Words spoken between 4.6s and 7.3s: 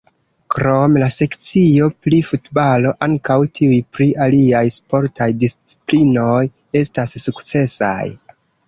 sportaj disciplinoj estas